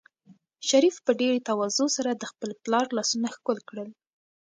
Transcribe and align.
شریف 0.69 0.95
په 1.05 1.11
ډېرې 1.19 1.45
تواضع 1.47 1.87
سره 1.97 2.11
د 2.15 2.23
خپل 2.31 2.49
پلار 2.63 2.85
لاسونه 2.97 3.27
ښکل 3.35 3.57
کړل. 3.69 3.89